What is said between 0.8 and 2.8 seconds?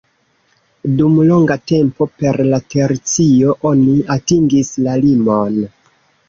Dum longa tempo per la